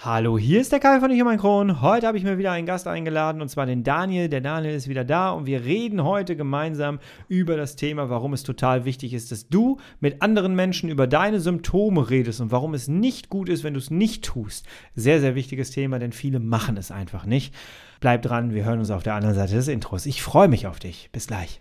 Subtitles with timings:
[0.00, 1.82] Hallo, hier ist der Kai von Ich und mein Kron.
[1.82, 4.28] Heute habe ich mir wieder einen Gast eingeladen und zwar den Daniel.
[4.28, 8.44] Der Daniel ist wieder da und wir reden heute gemeinsam über das Thema, warum es
[8.44, 12.86] total wichtig ist, dass du mit anderen Menschen über deine Symptome redest und warum es
[12.86, 14.68] nicht gut ist, wenn du es nicht tust.
[14.94, 17.52] Sehr, sehr wichtiges Thema, denn viele machen es einfach nicht.
[17.98, 20.06] Bleib dran, wir hören uns auf der anderen Seite des Intros.
[20.06, 21.08] Ich freue mich auf dich.
[21.10, 21.60] Bis gleich.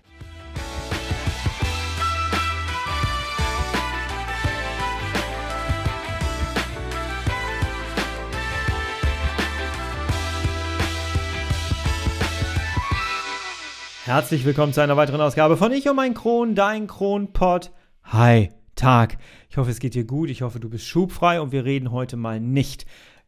[14.07, 17.73] Herzlich willkommen zu einer weiteren Ausgabe von Ich und mein Kron, dein Kronpott.
[18.05, 19.17] Hi, Tag.
[19.49, 20.29] Ich hoffe, es geht dir gut.
[20.29, 22.85] Ich hoffe, du bist schubfrei und wir reden heute mal nicht,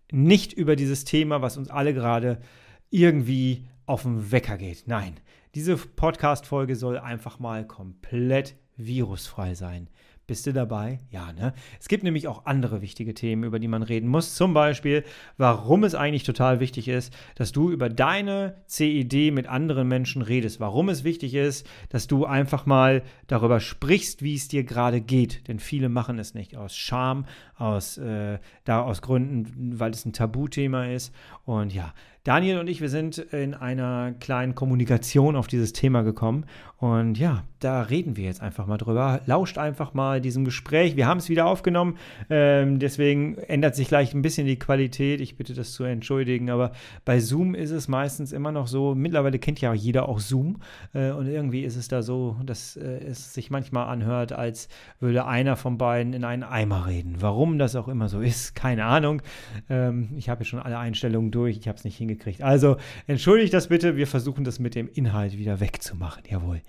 [0.09, 2.39] nicht über dieses Thema, was uns alle gerade
[2.91, 4.87] irgendwie auf den Wecker geht.
[4.87, 5.15] Nein,
[5.53, 9.89] diese Podcast-Folge soll einfach mal komplett virusfrei sein.
[10.29, 10.99] Bist du dabei?
[11.09, 11.53] Ja, ne?
[11.79, 14.35] Es gibt nämlich auch andere wichtige Themen, über die man reden muss.
[14.35, 15.03] Zum Beispiel,
[15.37, 20.59] warum es eigentlich total wichtig ist, dass du über deine CID mit anderen Menschen redest.
[20.59, 25.47] Warum es wichtig ist, dass du einfach mal darüber sprichst, wie es dir gerade geht.
[25.47, 27.25] Denn viele machen es nicht aus Scham,
[27.57, 31.11] aus, äh, da aus Gründen, weil es ein Tabuthema ist.
[31.43, 31.95] Und ja,
[32.29, 36.45] Daniel und ich, wir sind in einer kleinen Kommunikation auf dieses Thema gekommen.
[36.77, 39.19] Und ja, da reden wir jetzt einfach mal drüber.
[39.25, 40.95] Lauscht einfach mal diesem Gespräch.
[40.95, 41.97] Wir haben es wieder aufgenommen.
[42.29, 45.19] Ähm, deswegen ändert sich gleich ein bisschen die Qualität.
[45.19, 46.51] Ich bitte das zu entschuldigen.
[46.51, 46.71] Aber
[47.03, 48.93] bei Zoom ist es meistens immer noch so.
[48.95, 50.61] Mittlerweile kennt ja jeder auch Zoom.
[50.93, 55.25] Äh, und irgendwie ist es da so, dass äh, es sich manchmal anhört, als würde
[55.25, 57.15] einer von beiden in einen Eimer reden.
[57.19, 59.21] Warum das auch immer so ist, keine Ahnung.
[59.69, 61.57] Ähm, ich habe ja schon alle Einstellungen durch.
[61.57, 62.41] Ich habe es nicht hingekriegt gekriegt.
[62.41, 66.23] Also entschuldigt das bitte, wir versuchen das mit dem Inhalt wieder wegzumachen.
[66.29, 66.61] Jawohl.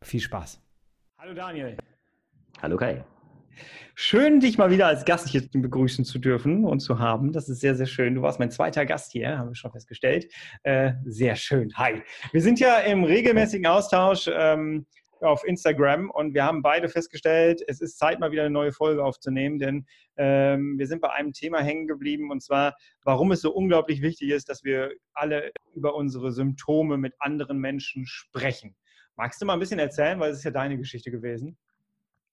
[0.00, 0.60] Viel Spaß.
[1.18, 1.76] Hallo Daniel.
[2.60, 3.04] Hallo Kai.
[3.94, 7.32] Schön, dich mal wieder als Gast hier begrüßen zu dürfen und zu haben.
[7.32, 8.14] Das ist sehr, sehr schön.
[8.14, 10.32] Du warst mein zweiter Gast hier, haben wir schon festgestellt.
[10.62, 11.70] Äh, sehr schön.
[11.76, 12.02] Hi.
[12.32, 14.30] Wir sind ja im regelmäßigen Austausch.
[14.32, 14.86] Ähm,
[15.22, 19.04] auf Instagram und wir haben beide festgestellt, es ist Zeit, mal wieder eine neue Folge
[19.04, 19.86] aufzunehmen, denn
[20.16, 22.74] ähm, wir sind bei einem Thema hängen geblieben und zwar,
[23.04, 28.06] warum es so unglaublich wichtig ist, dass wir alle über unsere Symptome mit anderen Menschen
[28.06, 28.76] sprechen.
[29.16, 31.56] Magst du mal ein bisschen erzählen, weil es ist ja deine Geschichte gewesen?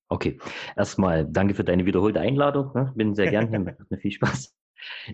[0.08, 0.40] Okay,
[0.76, 2.74] erstmal danke für deine wiederholte Einladung.
[2.74, 2.92] Ne?
[2.96, 4.56] Bin sehr gern hier, macht mir viel Spaß.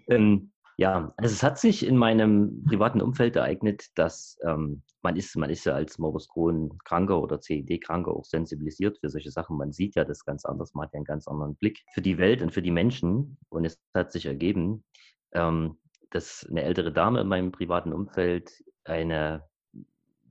[0.07, 5.35] Ähm, ja, also es hat sich in meinem privaten Umfeld ereignet, dass ähm, man ist,
[5.37, 9.57] man ist ja als Morbus Crohn-Kranker oder CID-Kranker auch sensibilisiert für solche Sachen.
[9.57, 12.17] Man sieht ja das ganz anders, man hat ja einen ganz anderen Blick für die
[12.17, 13.37] Welt und für die Menschen.
[13.49, 14.83] Und es hat sich ergeben,
[15.31, 15.77] ähm,
[16.11, 19.47] dass eine ältere Dame in meinem privaten Umfeld eine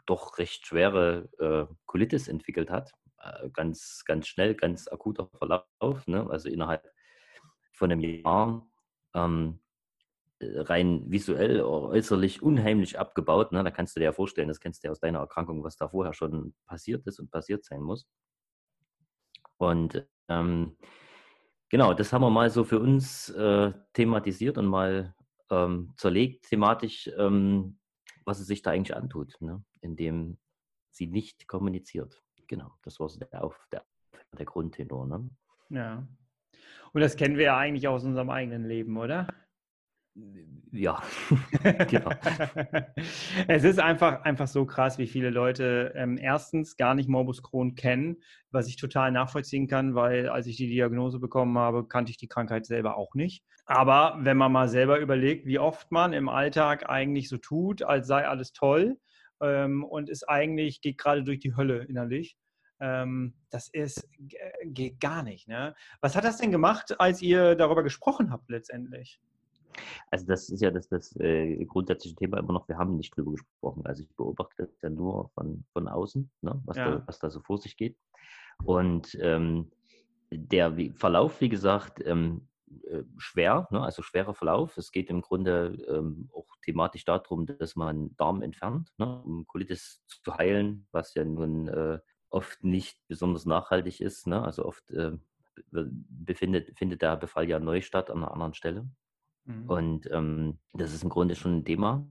[0.07, 2.93] doch recht schwere äh, Colitis entwickelt hat.
[3.19, 6.29] Äh, ganz, ganz schnell, ganz akuter Verlauf, ne?
[6.29, 6.87] also innerhalb
[7.73, 8.69] von einem Jahr.
[9.15, 9.61] Ähm,
[10.57, 13.53] rein visuell, äußerlich unheimlich abgebaut.
[13.53, 13.63] Ne?
[13.65, 15.89] Da kannst du dir ja vorstellen, das kennst du ja aus deiner Erkrankung, was da
[15.89, 18.07] vorher schon passiert ist und passiert sein muss.
[19.57, 20.77] Und ähm,
[21.69, 25.15] genau, das haben wir mal so für uns äh, thematisiert und mal
[25.51, 27.79] ähm, zerlegt thematisch, ähm,
[28.25, 29.63] was es sich da eigentlich antut, ne?
[29.81, 30.39] indem
[30.91, 32.23] sie nicht kommuniziert.
[32.47, 33.85] Genau, das war so der, Auf, der,
[34.37, 35.07] der Grundtenor.
[35.07, 35.31] Ne?
[35.71, 36.07] Ja.
[36.93, 39.27] Und das kennen wir ja eigentlich aus unserem eigenen Leben, oder?
[40.71, 41.03] Ja,
[41.89, 42.11] genau.
[43.49, 47.75] es ist einfach, einfach so krass, wie viele Leute ähm, erstens gar nicht Morbus Crohn
[47.75, 48.17] kennen,
[48.51, 52.29] was ich total nachvollziehen kann, weil als ich die Diagnose bekommen habe, kannte ich die
[52.29, 53.45] Krankheit selber auch nicht.
[53.67, 58.07] Aber wenn man mal selber überlegt, wie oft man im Alltag eigentlich so tut, als
[58.07, 58.99] sei alles toll
[59.41, 62.37] ähm, und es eigentlich geht gerade durch die Hölle innerlich,
[62.81, 64.09] ähm, das ist,
[64.65, 65.49] geht gar nicht.
[65.49, 65.75] Ne?
[66.01, 69.21] Was hat das denn gemacht, als ihr darüber gesprochen habt letztendlich?
[70.11, 73.33] Also das ist ja das, das äh, grundsätzliche Thema immer noch, wir haben nicht drüber
[73.33, 73.85] gesprochen.
[73.87, 76.91] Also ich beobachte das ja nur von, von außen, ne, was, ja.
[76.91, 77.97] da, was da so vor sich geht.
[78.65, 79.71] Und ähm,
[80.31, 82.49] der Verlauf, wie gesagt, ähm,
[82.89, 84.77] äh, schwer, ne, also schwerer Verlauf.
[84.77, 90.03] Es geht im Grunde ähm, auch thematisch darum, dass man Darm entfernt, ne, um Colitis
[90.07, 91.99] zu heilen, was ja nun äh,
[92.31, 94.27] oft nicht besonders nachhaltig ist.
[94.27, 94.43] Ne?
[94.43, 95.13] Also oft äh,
[95.71, 98.89] befindet, findet der Befall ja neu statt an einer anderen Stelle.
[99.45, 99.69] Mhm.
[99.69, 102.07] Und ähm, das ist im Grunde schon ein Thema.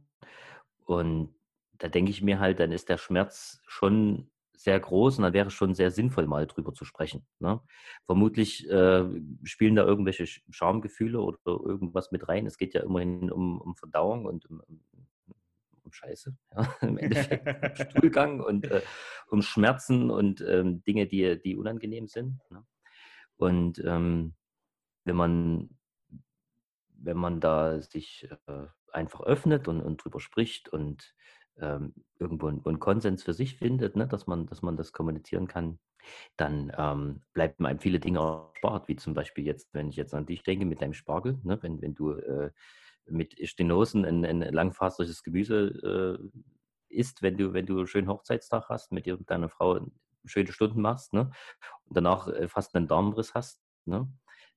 [0.86, 1.34] Und
[1.74, 5.48] da denke ich mir halt, dann ist der Schmerz schon sehr groß und dann wäre
[5.48, 7.26] es schon sehr sinnvoll, mal drüber zu sprechen.
[7.40, 7.60] Ne?
[8.06, 9.04] Vermutlich äh,
[9.44, 12.46] spielen da irgendwelche Schamgefühle oder irgendwas mit rein.
[12.46, 14.62] Es geht ja immerhin um, um Verdauung und um,
[15.84, 16.76] um Scheiße, ja?
[16.82, 18.82] im Endeffekt um Stuhlgang und äh,
[19.28, 22.40] um Schmerzen und ähm, Dinge, die, die unangenehm sind.
[22.50, 22.66] Ne?
[23.36, 24.34] Und ähm,
[25.04, 25.70] wenn man
[27.04, 31.14] wenn man da sich äh, einfach öffnet und, und drüber spricht und
[31.60, 35.48] ähm, irgendwo einen, einen, Konsens für sich findet, ne, dass, man, dass man das kommunizieren
[35.48, 35.80] kann,
[36.38, 40.26] dann ähm, bleiben einem viele Dinge erspart, wie zum Beispiel jetzt, wenn ich jetzt an
[40.26, 42.52] dich denke mit deinem Spargel, ne, wenn, wenn du äh,
[43.06, 46.40] mit Stenosen ein, ein langfaseriges Gemüse äh,
[46.90, 49.80] isst, wenn du, wenn du schön Hochzeitstag hast, mit dir und deiner Frau
[50.26, 51.32] schöne Stunden machst, ne?
[51.86, 54.08] Und danach äh, fast einen Darmriss hast, ne?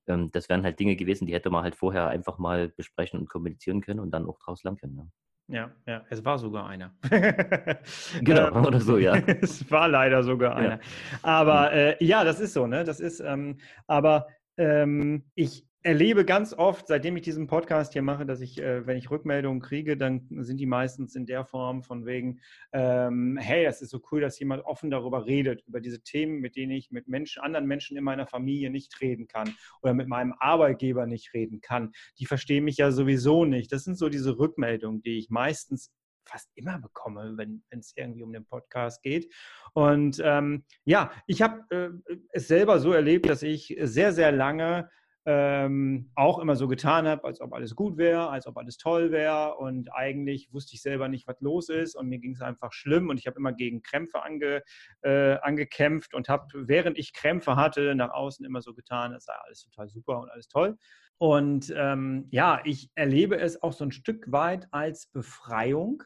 [0.09, 3.29] Ähm, das wären halt Dinge gewesen, die hätte man halt vorher einfach mal besprechen und
[3.29, 4.97] kommunizieren können und dann auch draus lernen können.
[4.97, 5.11] Ne?
[5.49, 6.93] Ja, ja, es war sogar einer.
[8.21, 9.15] genau, ähm, oder so, ja.
[9.41, 10.71] es war leider sogar einer.
[10.71, 10.81] Ja.
[11.23, 11.79] Aber hm.
[11.79, 12.83] äh, ja, das ist so, ne?
[12.83, 14.27] Das ist, ähm, aber
[14.57, 18.97] ähm, ich erlebe ganz oft, seitdem ich diesen Podcast hier mache, dass ich, äh, wenn
[18.97, 22.41] ich Rückmeldungen kriege, dann sind die meistens in der Form von wegen,
[22.73, 26.57] ähm, hey, das ist so cool, dass jemand offen darüber redet, über diese Themen, mit
[26.57, 30.35] denen ich mit Menschen, anderen Menschen in meiner Familie nicht reden kann oder mit meinem
[30.41, 31.93] Arbeitgeber nicht reden kann.
[32.19, 33.71] Die verstehen mich ja sowieso nicht.
[33.71, 35.93] Das sind so diese Rückmeldungen, die ich meistens
[36.25, 39.33] fast immer bekomme, wenn es irgendwie um den Podcast geht.
[39.73, 44.91] Und ähm, ja, ich habe äh, es selber so erlebt, dass ich sehr, sehr lange
[45.27, 49.11] ähm, auch immer so getan habe, als ob alles gut wäre, als ob alles toll
[49.11, 51.97] wäre und eigentlich wusste ich selber nicht, was los ist.
[51.97, 53.09] Und mir ging es einfach schlimm.
[53.09, 54.63] Und ich habe immer gegen Krämpfe ange,
[55.03, 59.35] äh, angekämpft und habe, während ich Krämpfe hatte, nach außen immer so getan, es sei
[59.45, 60.79] alles total super und alles toll.
[61.19, 66.03] Und ähm, ja, ich erlebe es auch so ein Stück weit als Befreiung,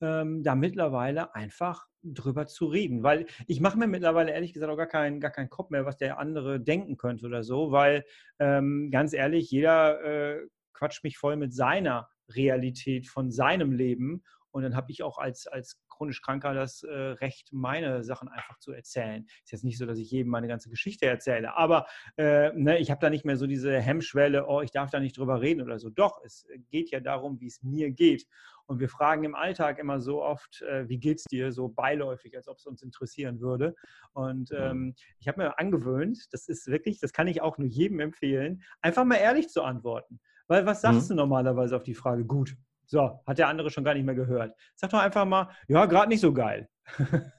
[0.00, 3.02] ähm, da mittlerweile einfach drüber zu reden.
[3.02, 5.96] Weil ich mache mir mittlerweile ehrlich gesagt auch gar keinen gar keinen Kopf mehr, was
[5.96, 8.04] der andere denken könnte oder so, weil
[8.38, 14.62] ähm, ganz ehrlich, jeder äh, quatscht mich voll mit seiner Realität von seinem Leben und
[14.62, 18.72] dann habe ich auch als, als chronisch Kranker das äh, Recht, meine Sachen einfach zu
[18.72, 19.26] erzählen.
[19.44, 21.86] Ist jetzt nicht so, dass ich jedem meine ganze Geschichte erzähle, aber
[22.16, 25.18] äh, ne, ich habe da nicht mehr so diese Hemmschwelle, oh, ich darf da nicht
[25.18, 25.90] drüber reden oder so.
[25.90, 28.26] Doch, es geht ja darum, wie es mir geht.
[28.66, 32.46] Und wir fragen im Alltag immer so oft, äh, wie geht's dir, so beiläufig, als
[32.46, 33.74] ob es uns interessieren würde.
[34.12, 37.98] Und ähm, ich habe mir angewöhnt, das ist wirklich, das kann ich auch nur jedem
[37.98, 40.20] empfehlen, einfach mal ehrlich zu antworten.
[40.46, 41.14] Weil was sagst mhm.
[41.14, 42.24] du normalerweise auf die Frage?
[42.24, 42.56] Gut.
[42.90, 44.52] So, hat der andere schon gar nicht mehr gehört.
[44.74, 46.68] Sag doch einfach mal, ja, gerade nicht so geil.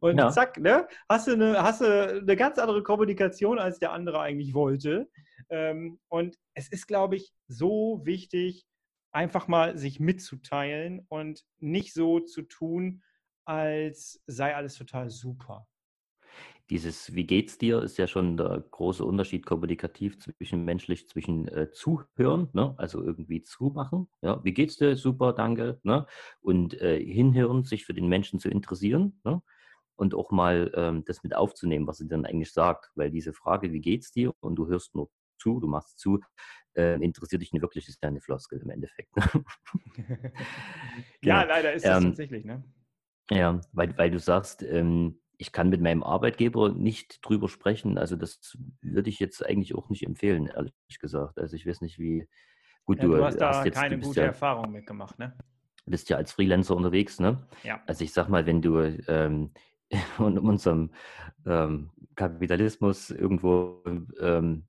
[0.00, 0.28] Und ja.
[0.32, 0.88] zack, ne?
[1.08, 5.08] Hast du, eine, hast du eine ganz andere Kommunikation, als der andere eigentlich wollte.
[5.50, 8.66] Ähm, und es ist, glaube ich, so wichtig,
[9.12, 13.04] einfach mal sich mitzuteilen und nicht so zu tun,
[13.44, 15.68] als sei alles total super
[16.70, 21.70] dieses Wie geht's dir ist ja schon der große Unterschied kommunikativ zwischen menschlich, zwischen äh,
[21.70, 22.74] Zuhören, ne?
[22.76, 24.08] also irgendwie zumachen.
[24.20, 24.96] Ja, wie geht's dir?
[24.96, 25.80] Super, danke.
[25.82, 26.06] Ne?
[26.40, 29.42] Und äh, hinhören, sich für den Menschen zu interessieren ne?
[29.96, 32.90] und auch mal ähm, das mit aufzunehmen, was sie dann eigentlich sagt.
[32.94, 34.34] Weil diese Frage, wie geht's dir?
[34.40, 36.20] Und du hörst nur zu, du machst zu,
[36.76, 39.16] äh, interessiert dich nicht wirklich, ist ja eine Floskel im Endeffekt.
[39.16, 39.24] Ne?
[41.22, 42.62] ja, ja, leider ist das ähm, tatsächlich, ne?
[43.30, 47.96] Ja, weil, weil du sagst, ähm, ich kann mit meinem Arbeitgeber nicht drüber sprechen.
[47.96, 51.38] Also das würde ich jetzt eigentlich auch nicht empfehlen, ehrlich gesagt.
[51.38, 52.28] Also ich weiß nicht, wie
[52.84, 55.36] gut ja, du, du hast da hast jetzt, keine gute ja, Erfahrung mitgemacht, ne?
[55.84, 57.46] Du bist ja als Freelancer unterwegs, ne?
[57.62, 57.80] Ja.
[57.86, 59.52] Also ich sag mal, wenn du ähm,
[60.18, 60.90] in unserem
[61.46, 63.82] ähm, Kapitalismus irgendwo
[64.20, 64.66] ähm,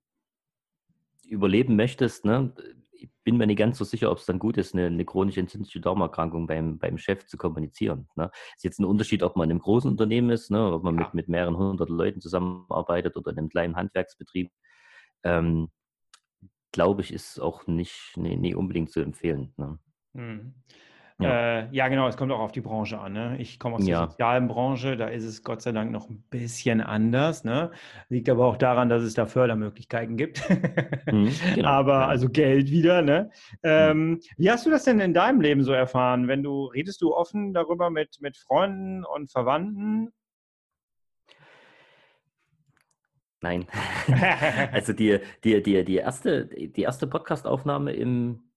[1.28, 2.54] überleben möchtest, ne,
[3.02, 5.40] ich bin mir nicht ganz so sicher, ob es dann gut ist, eine, eine chronische
[5.40, 8.08] entzündliche Darmerkrankung beim, beim Chef zu kommunizieren.
[8.16, 8.30] Ne?
[8.56, 10.72] Ist jetzt ein Unterschied, ob man in einem großen Unternehmen ist, ne?
[10.72, 11.04] ob man ja.
[11.04, 14.50] mit, mit mehreren hundert Leuten zusammenarbeitet oder in einem kleinen Handwerksbetrieb.
[15.24, 15.68] Ähm,
[16.72, 19.52] Glaube ich, ist auch nicht, nee, nicht unbedingt zu empfehlen.
[19.56, 19.78] Ne?
[20.12, 20.54] Mhm.
[21.22, 21.60] Ja.
[21.60, 23.12] Äh, ja, genau, es kommt auch auf die Branche an.
[23.12, 23.36] Ne?
[23.38, 24.08] Ich komme aus der ja.
[24.08, 27.44] sozialen Branche, da ist es Gott sei Dank noch ein bisschen anders.
[27.44, 27.70] Ne?
[28.08, 30.42] Liegt aber auch daran, dass es da Fördermöglichkeiten gibt.
[31.06, 31.68] mhm, genau.
[31.68, 33.02] aber also Geld wieder.
[33.02, 33.30] Ne?
[33.52, 33.58] Mhm.
[33.62, 36.28] Ähm, wie hast du das denn in deinem Leben so erfahren?
[36.28, 40.12] Wenn du, redest du offen darüber mit, mit Freunden und Verwandten?
[43.42, 43.66] Nein.
[44.72, 48.49] also die, die, die, die erste, die erste Podcast-Aufnahme im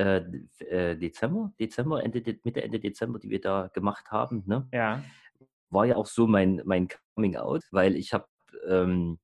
[0.00, 0.24] äh,
[0.64, 4.66] äh, Dezember, Dezember, Ende, Mitte, Ende Dezember, die wir da gemacht haben, ne?
[4.72, 5.04] Ja.
[5.68, 8.26] War ja auch so mein, mein Coming Out, weil ich habe
[8.66, 9.18] ähm,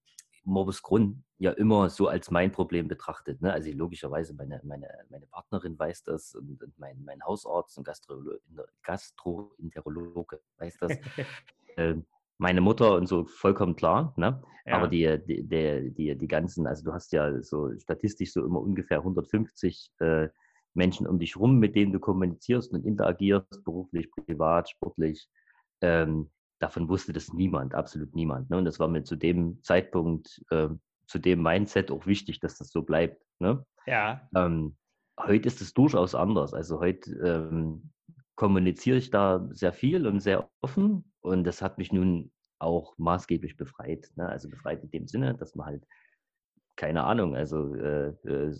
[0.45, 3.41] Morbus Crohn ja immer so als mein Problem betrachtet.
[3.41, 3.53] Ne?
[3.53, 8.23] Also logischerweise, meine, meine, meine Partnerin weiß das und, und mein, mein Hausarzt und Gastro
[8.83, 10.93] Gastroenterologe weiß das.
[11.77, 11.95] äh,
[12.39, 14.15] meine Mutter und so vollkommen klar.
[14.17, 14.41] Ne?
[14.67, 14.77] Ja.
[14.77, 18.61] Aber die, die, die, die, die ganzen, also du hast ja so statistisch so immer
[18.61, 20.29] ungefähr 150 äh,
[20.77, 25.29] Menschen um dich rum, mit denen du kommunizierst und interagierst, beruflich, privat, sportlich.
[25.81, 28.51] Ähm, davon wusste das niemand, absolut niemand.
[28.51, 28.59] Ne?
[28.59, 30.69] Und das war mir zu dem Zeitpunkt, äh,
[31.07, 33.23] zu dem Mindset auch wichtig, dass das so bleibt.
[33.39, 33.65] Ne?
[33.87, 34.29] Ja.
[34.35, 34.77] Ähm,
[35.21, 36.55] heute ist es durchaus anders.
[36.55, 37.91] Also heute ähm,
[38.37, 43.57] kommuniziere ich da sehr viel und sehr offen und das hat mich nun auch maßgeblich
[43.57, 44.11] befreit.
[44.17, 44.29] Ne?
[44.29, 45.87] Also befreit in dem Sinne, dass man halt,
[46.77, 48.55] keine Ahnung, also äh, äh,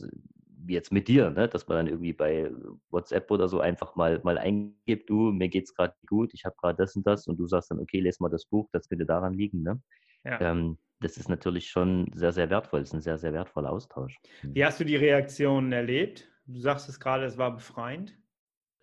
[0.67, 1.49] wie jetzt mit dir, ne?
[1.49, 2.51] dass man dann irgendwie bei
[2.91, 6.77] WhatsApp oder so einfach mal, mal eingibt, du, mir geht's gerade gut, ich habe gerade
[6.77, 9.35] das und das und du sagst dann, okay, lese mal das Buch, das könnte daran
[9.35, 9.63] liegen.
[9.63, 9.81] Ne?
[10.25, 10.41] Ja.
[10.41, 12.81] Ähm, das ist natürlich schon sehr, sehr wertvoll.
[12.81, 14.19] Das ist ein sehr, sehr wertvoller Austausch.
[14.43, 16.31] Wie hast du die Reaktionen erlebt?
[16.47, 18.17] Du sagst es gerade, es war befreiend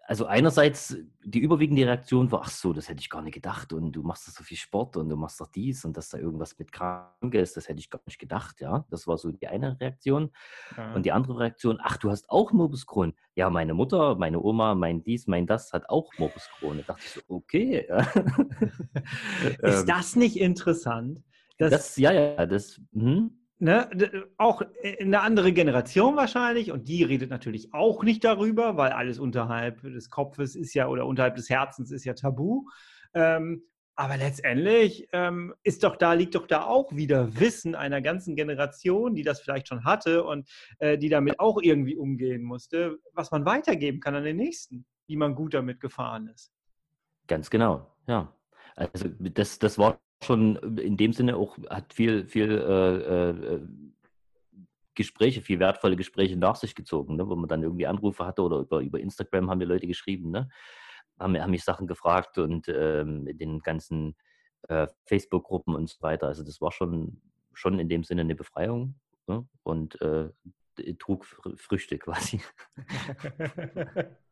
[0.05, 3.93] also einerseits die überwiegende Reaktion war, ach so, das hätte ich gar nicht gedacht und
[3.93, 6.73] du machst so viel Sport und du machst doch dies und dass da irgendwas mit
[6.73, 8.85] krank ist, das hätte ich gar nicht gedacht, ja.
[8.89, 10.31] Das war so die eine Reaktion.
[10.75, 10.93] Ja.
[10.93, 13.13] Und die andere Reaktion, ach, du hast auch Morbus Crohn.
[13.35, 16.77] Ja, meine Mutter, meine Oma, mein dies, mein das hat auch Morbus Crohn.
[16.79, 17.87] Da dachte ich so, okay.
[19.61, 19.85] ist ähm.
[19.87, 21.23] das nicht interessant?
[21.57, 23.42] das, ja, ja, das, hm?
[23.59, 23.89] Ne,
[24.37, 24.61] auch
[24.99, 30.09] eine andere Generation wahrscheinlich und die redet natürlich auch nicht darüber, weil alles unterhalb des
[30.09, 32.67] Kopfes ist ja oder unterhalb des Herzens ist ja tabu.
[33.13, 33.63] Ähm,
[33.95, 39.13] aber letztendlich ähm, ist doch da, liegt doch da auch wieder Wissen einer ganzen Generation,
[39.13, 43.45] die das vielleicht schon hatte und äh, die damit auch irgendwie umgehen musste, was man
[43.45, 46.51] weitergeben kann an den nächsten, wie man gut damit gefahren ist.
[47.27, 48.33] Ganz genau, ja.
[48.75, 53.61] Also das, das war schon in dem Sinne auch, hat viel, viel äh, äh,
[54.95, 57.27] Gespräche, viel wertvolle Gespräche nach sich gezogen, ne?
[57.27, 60.49] wo man dann irgendwie Anrufe hatte oder über, über Instagram haben mir Leute geschrieben, ne?
[61.19, 64.15] haben, haben mich Sachen gefragt und ähm, in den ganzen
[64.69, 66.27] äh, Facebook-Gruppen und so weiter.
[66.27, 67.21] Also das war schon,
[67.53, 68.95] schon in dem Sinne eine Befreiung
[69.27, 69.47] ne?
[69.63, 70.29] und äh,
[70.99, 71.25] trug
[71.55, 72.41] Früchte quasi.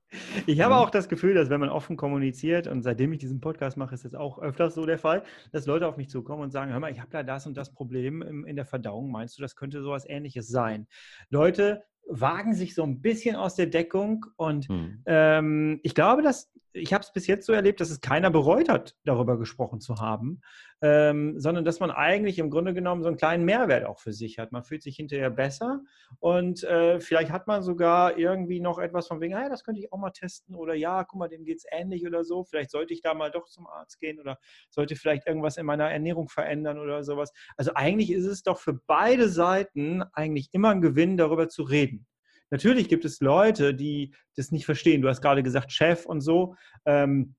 [0.45, 3.77] Ich habe auch das Gefühl, dass wenn man offen kommuniziert und seitdem ich diesen Podcast
[3.77, 6.71] mache, ist das auch öfters so der Fall, dass Leute auf mich zukommen und sagen,
[6.71, 9.11] hör mal, ich habe da das und das Problem in der Verdauung.
[9.11, 10.87] Meinst du, das könnte sowas ähnliches sein?
[11.29, 15.01] Leute wagen sich so ein bisschen aus der Deckung und hm.
[15.05, 18.69] ähm, ich glaube, dass ich habe es bis jetzt so erlebt, dass es keiner bereut
[18.69, 20.41] hat, darüber gesprochen zu haben,
[20.81, 24.39] ähm, sondern dass man eigentlich im Grunde genommen so einen kleinen Mehrwert auch für sich
[24.39, 24.51] hat.
[24.51, 25.81] Man fühlt sich hinterher besser
[26.19, 29.91] und äh, vielleicht hat man sogar irgendwie noch etwas von wegen, hey, das könnte ich
[29.91, 32.43] auch mal testen oder ja, guck mal, dem geht es ähnlich oder so.
[32.43, 34.37] Vielleicht sollte ich da mal doch zum Arzt gehen oder
[34.69, 37.31] sollte vielleicht irgendwas in meiner Ernährung verändern oder sowas.
[37.57, 42.07] Also eigentlich ist es doch für beide Seiten eigentlich immer ein Gewinn, darüber zu reden.
[42.51, 45.01] Natürlich gibt es Leute, die das nicht verstehen.
[45.01, 46.55] Du hast gerade gesagt, Chef und so.
[46.86, 47.36] Ähm,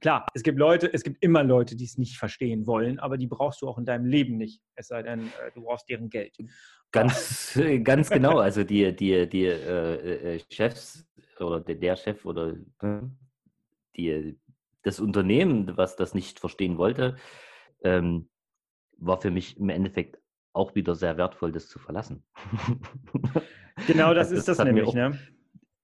[0.00, 3.26] klar, es gibt Leute, es gibt immer Leute, die es nicht verstehen wollen, aber die
[3.26, 4.62] brauchst du auch in deinem Leben nicht.
[4.74, 6.36] Es sei denn, äh, du brauchst deren Geld.
[6.90, 8.38] Ganz, ganz genau.
[8.38, 11.06] Also die, die, die äh, äh Chefs
[11.38, 13.10] oder der Chef oder ne,
[13.96, 14.38] die,
[14.82, 17.16] das Unternehmen, was das nicht verstehen wollte,
[17.82, 18.30] ähm,
[18.96, 20.19] war für mich im Endeffekt
[20.52, 22.24] auch wieder sehr wertvoll, das zu verlassen.
[23.86, 24.86] Genau das, das ist das, das nämlich.
[24.86, 25.18] Auch, ne?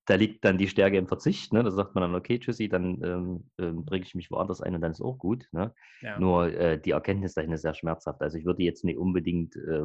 [0.06, 1.52] Da liegt dann die Stärke im Verzicht.
[1.52, 1.64] Ne?
[1.64, 4.80] Da sagt man dann, okay, tschüssi, dann ähm, ähm, bringe ich mich woanders ein und
[4.80, 5.48] dann ist auch gut.
[5.50, 5.74] Ne?
[6.00, 6.18] Ja.
[6.18, 8.22] Nur äh, die Erkenntnis dahin ist sehr schmerzhaft.
[8.22, 9.84] Also ich würde jetzt nicht unbedingt äh,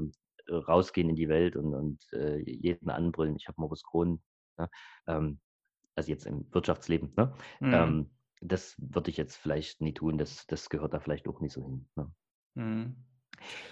[0.54, 4.22] rausgehen in die Welt und, und äh, jeden anbrüllen, ich habe Morbus Crohn.
[4.58, 4.70] Ne?
[5.08, 5.40] Ähm,
[5.96, 7.14] also jetzt im Wirtschaftsleben.
[7.18, 7.34] Ne?
[7.60, 7.74] Mhm.
[7.74, 8.10] Ähm,
[8.42, 10.20] das würde ich jetzt vielleicht nie tun.
[10.20, 11.88] Das, das gehört da vielleicht auch nicht so hin.
[11.96, 12.12] Ne?
[12.56, 12.96] Mhm.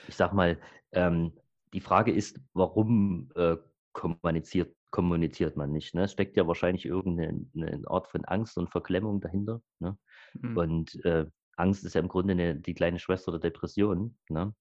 [0.07, 0.57] Ich sag mal,
[0.91, 1.33] ähm,
[1.73, 3.57] die Frage ist, warum äh,
[3.93, 5.93] kommuniziert, kommuniziert man nicht.
[5.93, 6.03] Ne?
[6.03, 9.61] Es steckt ja wahrscheinlich irgendeine Art von Angst und Verklemmung dahinter.
[9.79, 9.97] Ne?
[10.33, 10.57] Mhm.
[10.57, 11.25] Und äh,
[11.57, 14.17] Angst ist ja im Grunde eine, die kleine Schwester der Depression.
[14.29, 14.53] Ne?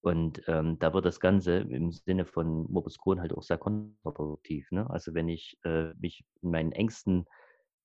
[0.00, 4.70] Und ähm, da wird das Ganze im Sinne von Morbus Crohn halt auch sehr kontraproduktiv.
[4.70, 4.88] Ne?
[4.88, 7.26] Also wenn ich äh, mich in meinen Ängsten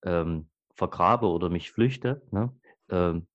[0.03, 2.55] ähm, vergrabe oder mich flüchte, ne?
[2.89, 3.27] ähm,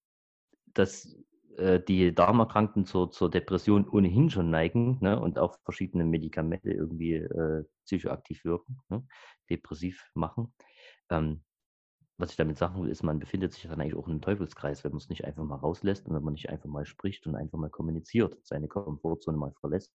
[0.72, 1.16] das
[1.56, 7.14] äh, die Darmerkrankten zur, zur Depression ohnehin schon neigen ne, und auch verschiedene Medikamente irgendwie
[7.14, 9.06] äh, psychoaktiv wirken, ne,
[9.50, 10.52] depressiv machen.
[11.10, 11.42] Ähm,
[12.18, 14.84] was ich damit sagen will, ist, man befindet sich dann eigentlich auch in einem Teufelskreis,
[14.84, 17.36] wenn man es nicht einfach mal rauslässt und wenn man nicht einfach mal spricht und
[17.36, 19.94] einfach mal kommuniziert, seine Komfortzone mal verlässt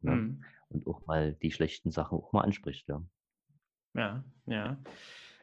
[0.00, 0.44] ne, mhm.
[0.68, 2.88] und auch mal die schlechten Sachen auch mal anspricht.
[2.88, 3.02] Ja,
[3.94, 4.24] ja.
[4.46, 4.78] ja.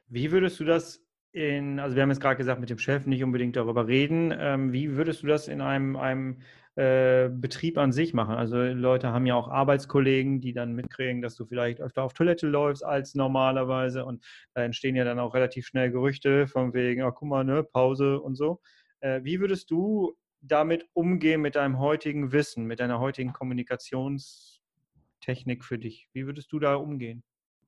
[0.07, 1.02] Wie würdest du das
[1.33, 4.31] in, also wir haben jetzt gerade gesagt, mit dem Chef nicht unbedingt darüber reden.
[4.37, 6.41] Ähm, wie würdest du das in einem, einem
[6.75, 8.35] äh, Betrieb an sich machen?
[8.35, 12.45] Also Leute haben ja auch Arbeitskollegen, die dann mitkriegen, dass du vielleicht öfter auf Toilette
[12.47, 14.23] läufst als normalerweise und
[14.53, 18.21] da entstehen ja dann auch relativ schnell Gerüchte von wegen, oh, guck mal, ne, Pause
[18.21, 18.61] und so.
[18.99, 25.79] Äh, wie würdest du damit umgehen mit deinem heutigen Wissen, mit deiner heutigen Kommunikationstechnik für
[25.79, 26.09] dich?
[26.13, 27.23] Wie würdest du da umgehen?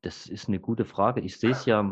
[0.05, 1.21] Das ist eine gute Frage.
[1.21, 1.83] Ich sehe es ja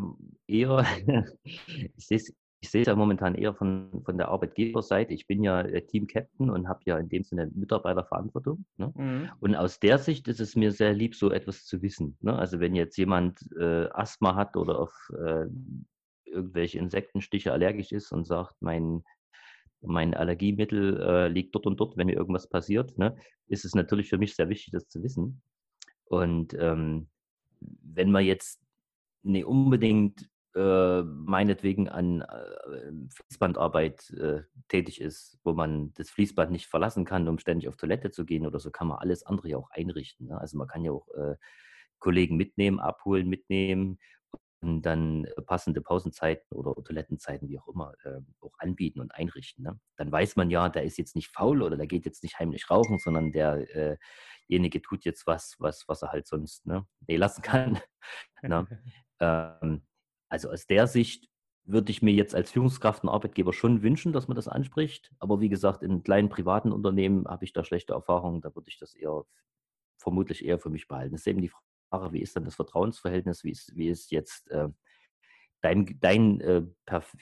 [0.45, 0.85] eher,
[1.43, 5.13] ich sehe es ich sehe es ja momentan eher von, von der Arbeitgeberseite.
[5.13, 8.63] Ich bin ja äh, Team-Captain und habe ja in dem Sinne Mitarbeiterverantwortung.
[8.77, 8.93] Ne?
[8.95, 9.31] Mhm.
[9.41, 12.17] Und aus der Sicht ist es mir sehr lieb, so etwas zu wissen.
[12.21, 12.33] Ne?
[12.33, 15.47] Also wenn jetzt jemand äh, Asthma hat oder auf äh,
[16.23, 19.03] irgendwelche Insektenstiche allergisch ist und sagt, mein,
[19.81, 23.17] mein Allergiemittel äh, liegt dort und dort, wenn mir irgendwas passiert, ne,
[23.47, 25.41] ist es natürlich für mich sehr wichtig, das zu wissen.
[26.05, 27.09] Und ähm,
[27.81, 28.61] wenn man jetzt
[29.23, 36.67] nicht unbedingt äh, meinetwegen an äh, Fließbandarbeit äh, tätig ist, wo man das Fließband nicht
[36.67, 39.57] verlassen kann, um ständig auf Toilette zu gehen oder so, kann man alles andere ja
[39.57, 40.27] auch einrichten.
[40.27, 40.39] Ne?
[40.39, 41.35] Also man kann ja auch äh,
[41.99, 43.97] Kollegen mitnehmen, abholen, mitnehmen
[44.63, 49.63] dann passende Pausenzeiten oder Toilettenzeiten, wie auch immer, äh, auch anbieten und einrichten.
[49.63, 49.79] Ne?
[49.97, 52.69] Dann weiß man ja, der ist jetzt nicht faul oder der geht jetzt nicht heimlich
[52.69, 57.79] rauchen, sondern derjenige tut jetzt was, was, was er halt sonst ne, lassen kann.
[58.41, 58.67] ne?
[59.19, 59.83] ähm,
[60.29, 61.27] also aus der Sicht
[61.65, 65.11] würde ich mir jetzt als Führungskraft und Arbeitgeber schon wünschen, dass man das anspricht.
[65.19, 68.41] Aber wie gesagt, in kleinen privaten Unternehmen habe ich da schlechte Erfahrungen.
[68.41, 69.23] Da würde ich das eher
[69.97, 71.13] vermutlich eher für mich behalten.
[71.13, 71.65] Das ist eben die Frage,
[72.11, 73.43] wie ist dann das Vertrauensverhältnis?
[73.43, 74.69] Wie ist, wie ist jetzt äh,
[75.61, 76.63] dein, dein äh,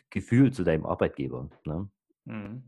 [0.09, 1.49] Gefühl zu deinem Arbeitgeber?
[1.65, 1.89] Ne?
[2.25, 2.63] Mhm.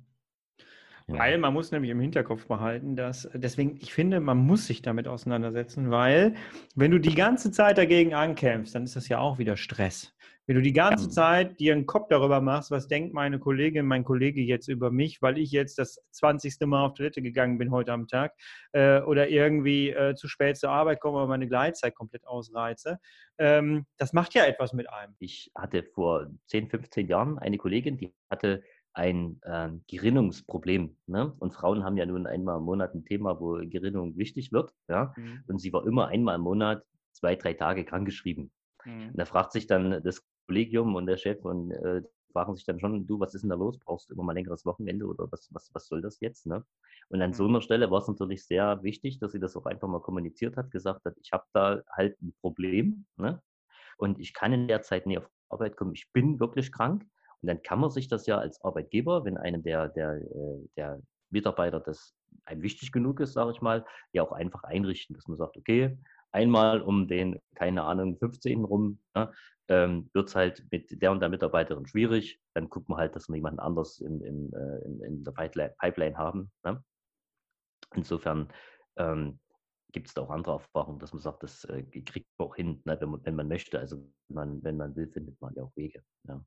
[1.07, 1.19] Ja.
[1.19, 5.07] Weil man muss nämlich im Hinterkopf behalten, dass, deswegen, ich finde, man muss sich damit
[5.07, 6.33] auseinandersetzen, weil
[6.75, 10.15] wenn du die ganze Zeit dagegen ankämpfst, dann ist das ja auch wieder Stress.
[10.45, 11.09] Wenn du die ganze ja.
[11.11, 15.21] Zeit dir einen Kopf darüber machst, was denkt meine Kollegin, mein Kollege jetzt über mich,
[15.21, 16.59] weil ich jetzt das 20.
[16.65, 18.33] Mal auf Toilette gegangen bin heute am Tag
[18.73, 22.99] äh, oder irgendwie äh, zu spät zur Arbeit komme oder meine Gleitzeit komplett ausreize,
[23.37, 25.15] ähm, das macht ja etwas mit einem.
[25.19, 30.97] Ich hatte vor 10, 15 Jahren eine Kollegin, die hatte ein äh, Gerinnungsproblem.
[31.07, 31.33] Ne?
[31.39, 34.71] Und Frauen haben ja nun einmal im Monat ein Thema, wo Gerinnung wichtig wird.
[34.87, 35.13] Ja?
[35.17, 35.43] Mhm.
[35.47, 38.51] Und sie war immer einmal im Monat zwei, drei Tage krankgeschrieben.
[38.85, 39.09] Mhm.
[39.09, 42.01] Und da fragt sich dann das Kollegium und der Chef und äh,
[42.33, 43.79] fragen sich dann schon, du, was ist denn da los?
[43.79, 46.45] Brauchst du immer mal längeres Wochenende oder was, was, was soll das jetzt?
[46.45, 46.65] Ne?
[47.09, 47.33] Und an mhm.
[47.33, 50.57] so einer Stelle war es natürlich sehr wichtig, dass sie das auch einfach mal kommuniziert
[50.57, 53.41] hat, gesagt hat, ich habe da halt ein Problem ne?
[53.97, 57.05] und ich kann in der Zeit nicht auf Arbeit kommen, ich bin wirklich krank
[57.41, 61.01] und dann kann man sich das ja als Arbeitgeber, wenn einem der, der, äh, der
[61.29, 62.15] Mitarbeiter das
[62.45, 65.97] einem wichtig genug ist, sage ich mal, ja auch einfach einrichten, dass man sagt, okay,
[66.33, 68.63] einmal um den, keine Ahnung, 15.
[68.65, 69.31] rum, ja,
[69.69, 72.39] ähm, wird es halt mit der und der Mitarbeiterin schwierig.
[72.53, 76.17] Dann guckt man halt, dass wir jemanden anders in, in, äh, in, in der Pipeline
[76.17, 76.51] haben.
[76.63, 76.83] Ne?
[77.95, 78.51] Insofern
[78.97, 79.39] ähm,
[79.91, 82.81] gibt es da auch andere Erfahrungen, dass man sagt, das äh, kriegt man auch hin,
[82.85, 83.79] ne, wenn, man, wenn man möchte.
[83.79, 86.03] Also wenn man, wenn man will, findet man ja auch Wege.
[86.27, 86.43] Ja.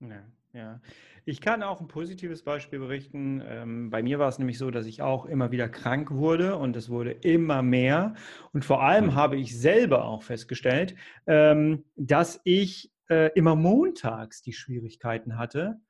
[0.00, 0.80] Ja, ja.
[1.24, 3.42] Ich kann auch ein positives Beispiel berichten.
[3.44, 6.76] Ähm, bei mir war es nämlich so, dass ich auch immer wieder krank wurde und
[6.76, 8.14] es wurde immer mehr.
[8.52, 9.14] Und vor allem mhm.
[9.14, 10.94] habe ich selber auch festgestellt,
[11.26, 15.80] ähm, dass ich äh, immer montags die Schwierigkeiten hatte,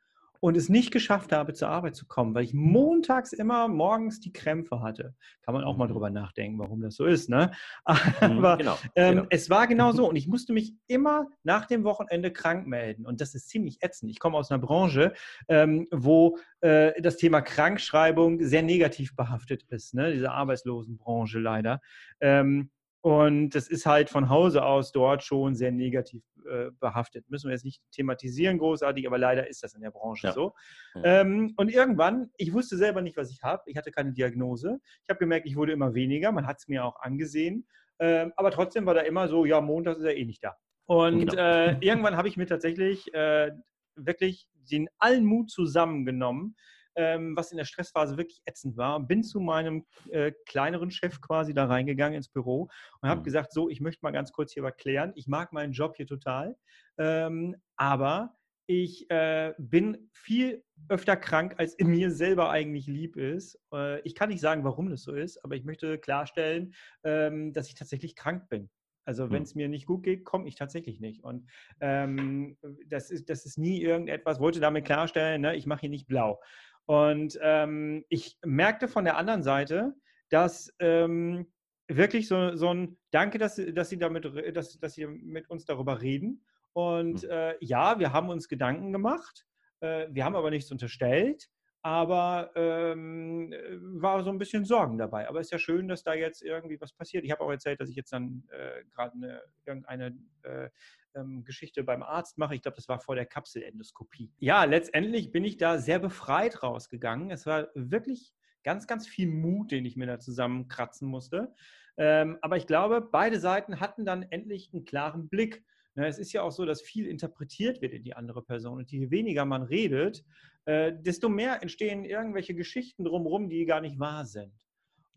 [0.47, 4.33] und es nicht geschafft habe, zur Arbeit zu kommen, weil ich montags immer morgens die
[4.33, 5.13] Krämpfe hatte.
[5.43, 5.95] Kann man auch mal mhm.
[5.95, 7.29] drüber nachdenken, warum das so ist.
[7.29, 7.51] Ne?
[8.21, 9.27] Mhm, Aber genau, ähm, genau.
[9.31, 13.21] es war genau so und ich musste mich immer nach dem Wochenende krank melden und
[13.21, 14.11] das ist ziemlich ätzend.
[14.11, 15.15] Ich komme aus einer Branche,
[15.49, 20.13] ähm, wo äh, das Thema Krankschreibung sehr negativ behaftet ist, ne?
[20.13, 21.81] diese Arbeitslosenbranche leider.
[22.21, 27.29] Ähm, und das ist halt von Hause aus dort schon sehr negativ äh, behaftet.
[27.31, 30.33] Müssen wir jetzt nicht thematisieren großartig, aber leider ist das in der Branche ja.
[30.33, 30.55] so.
[30.95, 31.21] Ja.
[31.21, 33.63] Ähm, und irgendwann, ich wusste selber nicht, was ich habe.
[33.67, 34.81] Ich hatte keine Diagnose.
[35.05, 36.33] Ich habe gemerkt, ich wurde immer weniger.
[36.33, 37.67] Man hat es mir auch angesehen.
[37.99, 40.57] Ähm, aber trotzdem war da immer so, ja, Montag ist er eh nicht da.
[40.87, 41.43] Und genau.
[41.43, 43.53] äh, irgendwann habe ich mir tatsächlich äh,
[43.97, 46.57] wirklich den allen Mut zusammengenommen,
[46.97, 49.01] ähm, was in der Stressphase wirklich ätzend war.
[49.01, 52.69] Bin zu meinem äh, kleineren Chef quasi da reingegangen ins Büro
[53.01, 53.25] und habe mhm.
[53.25, 55.13] gesagt, so, ich möchte mal ganz kurz hier was klären.
[55.15, 56.57] Ich mag meinen Job hier total,
[56.99, 63.61] ähm, aber ich äh, bin viel öfter krank, als in mir selber eigentlich lieb ist.
[63.73, 67.69] Äh, ich kann nicht sagen, warum das so ist, aber ich möchte klarstellen, ähm, dass
[67.69, 68.69] ich tatsächlich krank bin.
[69.07, 71.23] Also wenn es mir nicht gut geht, komme ich tatsächlich nicht.
[71.23, 71.49] Und
[71.81, 76.09] ähm, das, ist, das ist nie irgendetwas, wollte damit klarstellen, ne, ich mache hier nicht
[76.09, 76.41] blau.
[76.87, 79.95] Und ähm, ich merkte von der anderen Seite,
[80.31, 81.53] dass ähm,
[81.89, 84.25] wirklich so, so ein Danke, dass, dass, Sie damit,
[84.57, 86.45] dass, dass Sie mit uns darüber reden.
[86.73, 87.31] Und hm.
[87.31, 89.47] äh, ja, wir haben uns Gedanken gemacht,
[89.81, 91.49] äh, wir haben aber nichts unterstellt,
[91.87, 95.29] aber ähm, war so ein bisschen Sorgen dabei.
[95.29, 97.25] Aber es ist ja schön, dass da jetzt irgendwie was passiert.
[97.25, 100.69] Ich habe auch erzählt, dass ich jetzt dann äh, gerade irgendeine äh,
[101.15, 102.57] ähm, Geschichte beim Arzt mache.
[102.57, 104.33] Ich glaube, das war vor der Kapselendoskopie.
[104.39, 107.31] Ja, letztendlich bin ich da sehr befreit rausgegangen.
[107.31, 111.55] Es war wirklich ganz, ganz viel Mut, den ich mir da zusammenkratzen musste.
[111.97, 115.63] Ähm, aber ich glaube, beide Seiten hatten dann endlich einen klaren Blick
[115.97, 118.77] Ne, es ist ja auch so, dass viel interpretiert wird in die andere Person.
[118.77, 120.25] Und je weniger man redet,
[120.67, 124.53] äh, desto mehr entstehen irgendwelche Geschichten drumherum, die gar nicht wahr sind.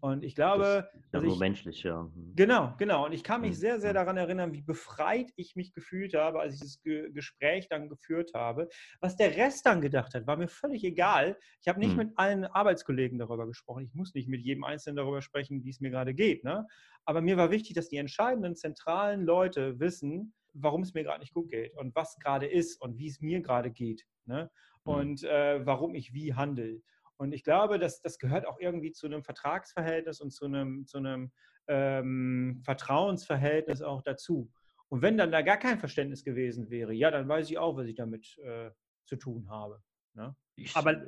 [0.01, 2.03] Und ich glaube, das ist ja menschlich, ja.
[2.03, 2.33] Mhm.
[2.35, 3.05] Genau, genau.
[3.05, 6.53] Und ich kann mich sehr, sehr daran erinnern, wie befreit ich mich gefühlt habe, als
[6.55, 8.69] ich das Ge Gespräch dann geführt habe.
[9.01, 11.37] Was der Rest dann gedacht hat, war mir völlig egal.
[11.61, 11.97] Ich habe nicht mhm.
[11.97, 13.85] mit allen Arbeitskollegen darüber gesprochen.
[13.85, 16.45] Ich muss nicht mit jedem Einzelnen darüber sprechen, wie es mir gerade geht.
[16.45, 16.65] Ne?
[17.03, 21.33] Aber mir war wichtig, dass die entscheidenden, zentralen Leute wissen, warum es mir gerade nicht
[21.33, 24.05] gut geht und was gerade ist und wie es mir gerade geht.
[24.25, 24.49] Ne?
[24.85, 24.91] Mhm.
[24.91, 26.81] Und äh, warum ich wie handle.
[27.17, 30.97] Und ich glaube, dass das gehört auch irgendwie zu einem Vertragsverhältnis und zu einem, zu
[30.97, 31.31] einem
[31.67, 34.49] ähm, Vertrauensverhältnis auch dazu.
[34.87, 37.87] Und wenn dann da gar kein Verständnis gewesen wäre, ja, dann weiß ich auch, was
[37.87, 38.71] ich damit äh,
[39.05, 39.81] zu tun habe.
[40.13, 40.35] Ne?
[40.61, 41.03] Ich, Aber äh,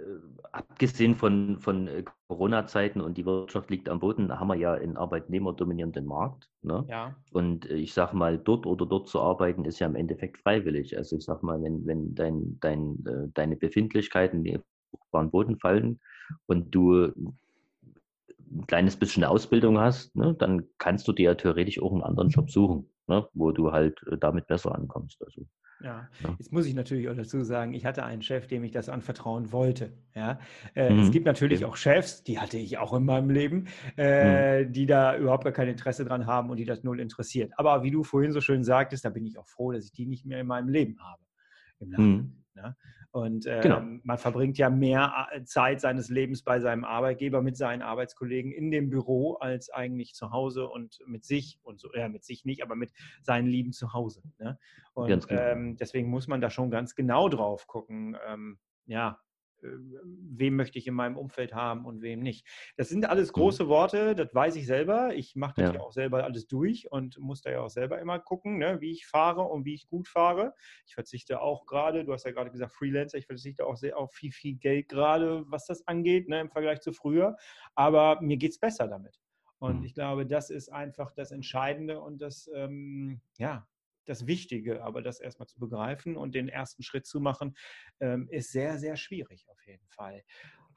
[0.51, 4.97] abgesehen von, von äh, Corona-Zeiten und die Wirtschaft liegt am Boden, haben wir ja einen
[4.97, 6.49] arbeitnehmerdominierenden Markt.
[6.61, 6.85] Ne?
[6.89, 7.15] Ja.
[7.31, 10.97] Und äh, ich sage mal, dort oder dort zu arbeiten, ist ja im Endeffekt freiwillig.
[10.97, 14.45] Also ich sage mal, wenn, wenn dein, dein, deine Befindlichkeiten,
[14.91, 15.99] fruchtbaren Boden fallen
[16.47, 17.11] und du
[18.51, 22.29] ein kleines bisschen Ausbildung hast, ne, dann kannst du dir ja theoretisch auch einen anderen
[22.29, 25.23] Job suchen, ne, wo du halt äh, damit besser ankommst.
[25.23, 25.45] Also,
[25.84, 26.10] ja.
[26.24, 26.36] ja.
[26.38, 29.52] jetzt muss ich natürlich auch dazu sagen, ich hatte einen Chef, dem ich das anvertrauen
[29.52, 29.91] wollte.
[30.15, 30.39] Ja?
[30.76, 31.00] Äh, mhm.
[31.00, 33.67] Es gibt natürlich auch Chefs, die hatte ich auch in meinem Leben,
[33.98, 34.74] äh, mhm.
[34.74, 37.52] die da überhaupt gar kein Interesse dran haben und die das null interessiert.
[37.58, 40.06] Aber wie du vorhin so schön sagtest, da bin ich auch froh, dass ich die
[40.06, 41.22] nicht mehr in meinem Leben habe.
[41.80, 42.34] Mhm.
[42.56, 42.76] Ne?
[43.12, 43.82] Und äh, genau.
[44.04, 48.71] man verbringt ja mehr äh, Zeit seines Lebens bei seinem Arbeitgeber mit seinen Arbeitskollegen in
[48.71, 52.63] dem Büro als eigentlich zu Hause und mit sich und so, ja, mit sich nicht,
[52.63, 54.21] aber mit seinen Lieben zu Hause.
[54.39, 54.58] Ne?
[54.93, 55.41] Und genau.
[55.41, 58.15] ähm, deswegen muss man da schon ganz genau drauf gucken.
[58.26, 59.19] Ähm, ja,
[59.62, 62.47] wem möchte ich in meinem Umfeld haben und wem nicht.
[62.78, 63.34] Das sind alles mhm.
[63.34, 65.13] große Worte, das weiß ich selber.
[65.15, 65.76] Ich mache das ja.
[65.76, 65.82] ja.
[65.82, 69.06] auch selber alles durch und muss da ja auch selber immer gucken, ne, wie ich
[69.06, 70.54] fahre und wie ich gut fahre.
[70.86, 74.13] Ich verzichte auch gerade, du hast ja gerade gesagt Freelancer, ich verzichte auch sehr auf
[74.13, 77.36] viel, viel Geld gerade, was das angeht, ne, im Vergleich zu früher.
[77.76, 79.19] Aber mir geht es besser damit.
[79.60, 79.86] Und mhm.
[79.86, 83.67] ich glaube, das ist einfach das Entscheidende und das, ähm, ja,
[84.05, 87.55] das Wichtige, aber das erstmal zu begreifen und den ersten Schritt zu machen,
[87.99, 90.23] ähm, ist sehr, sehr schwierig auf jeden Fall.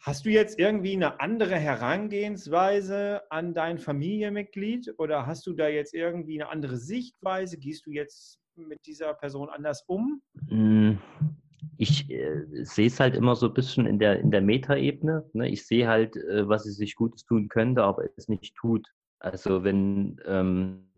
[0.01, 5.95] Hast du jetzt irgendwie eine andere Herangehensweise an dein Familienmitglied oder hast du da jetzt
[5.95, 7.57] irgendwie eine andere Sichtweise?
[7.59, 10.21] Gehst du jetzt mit dieser Person anders um?
[10.49, 10.99] Hm,
[11.79, 15.29] ich äh, sehe es halt immer so ein bisschen in der, in der Metaebene.
[15.33, 15.49] Ne?
[15.49, 18.87] Ich sehe halt, äh, was sie sich Gutes tun könnte, aber es nicht tut.
[19.19, 20.91] Also wenn, ähm,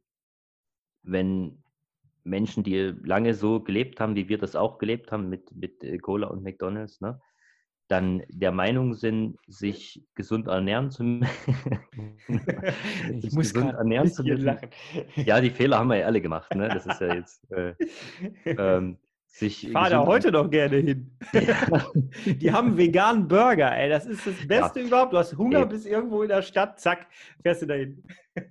[1.02, 1.62] wenn
[2.26, 5.98] Menschen, die lange so gelebt haben, wie wir das auch gelebt haben mit, mit äh,
[5.98, 7.20] Cola und McDonalds, ne?
[7.88, 11.28] dann der Meinung sind, sich gesund ernähren zu müssen.
[13.22, 14.44] ich muss gesund ernähren zu müssen.
[14.44, 14.70] Lachen.
[15.14, 16.54] Ja, die Fehler haben wir ja alle gemacht.
[16.54, 16.68] Ne?
[16.68, 17.50] Das ist ja jetzt.
[17.52, 17.74] Äh,
[18.44, 18.98] ähm,
[19.38, 21.10] sich ich fahre da heute noch gerne hin.
[22.26, 23.88] die haben veganen Burger, ey.
[23.88, 24.86] Das ist das Beste ja.
[24.86, 25.12] überhaupt.
[25.12, 25.66] Du hast Hunger, Ey.
[25.66, 27.06] bis irgendwo in der Stadt, zack,
[27.42, 28.02] fährst du dahin.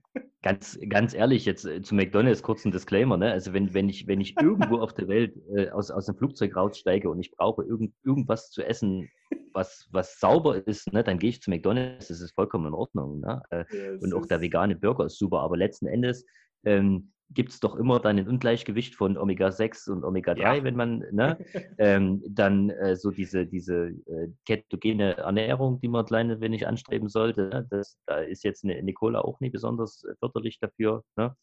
[0.42, 3.18] Ganz, ganz ehrlich, jetzt äh, zu McDonalds kurz ein Disclaimer.
[3.18, 3.32] Ne?
[3.32, 6.56] Also wenn, wenn, ich, wenn ich irgendwo auf der Welt äh, aus, aus dem Flugzeug
[6.56, 9.10] raussteige und ich brauche irgend, irgendwas zu essen,
[9.54, 12.10] was, was sauber ist, ne, dann gehe ich zu McDonalds.
[12.10, 13.22] Das ist vollkommen in Ordnung.
[13.22, 13.42] Ne?
[13.50, 15.40] Äh, ja, und auch der vegane Burger ist super.
[15.40, 16.28] Aber letzten Endes
[16.64, 20.64] ähm, gibt es doch immer dann ein Ungleichgewicht von Omega-6 und Omega-3, ja.
[20.64, 21.38] wenn man, ne,
[21.78, 27.50] ähm, dann äh, so diese, diese äh, ketogene Ernährung, die man kleine wenig anstreben sollte,
[27.50, 27.68] ne?
[27.70, 31.04] das, da ist jetzt eine, eine Cola auch nicht besonders äh, förderlich dafür.
[31.18, 31.36] Ne?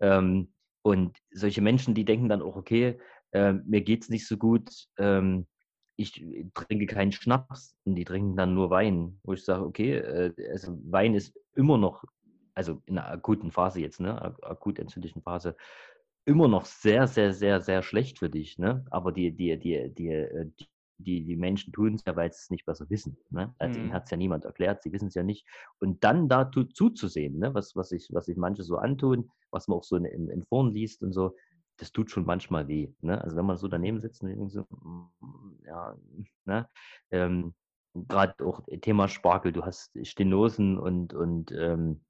[0.00, 2.98] Ähm, und solche Menschen, die denken dann auch, okay,
[3.32, 5.46] äh, mir geht es nicht so gut, ähm,
[5.96, 6.24] ich
[6.54, 10.78] trinke keinen Schnaps und die trinken dann nur Wein, wo ich sage, okay, äh, also
[10.84, 12.04] Wein ist immer noch
[12.58, 15.56] also in einer akuten Phase jetzt, ne, akut entzündlichen Phase,
[16.24, 18.84] immer noch sehr, sehr, sehr, sehr schlecht für dich, ne?
[18.90, 20.50] Aber die, die, die, die, äh,
[20.98, 23.16] die, die Menschen tun es ja, weil sie es nicht besser wissen.
[23.30, 23.54] Ne?
[23.60, 23.86] Also mhm.
[23.86, 25.46] ihnen hat es ja niemand erklärt, sie wissen es ja nicht.
[25.78, 27.54] Und dann da zuzusehen, ne?
[27.54, 30.44] was, was, sich was sich manche so antun, was man auch so in, in, in
[30.46, 31.36] Foren liest und so,
[31.76, 32.92] das tut schon manchmal weh.
[33.00, 33.22] Ne?
[33.22, 35.96] Also wenn man so daneben sitzt und denkt so, mm, ja,
[36.46, 36.68] ne?
[37.12, 37.54] Ähm,
[37.94, 42.00] gerade auch Thema Spargel, du hast Stenosen und, und ähm,